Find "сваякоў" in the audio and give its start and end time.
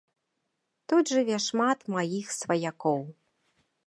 2.39-2.99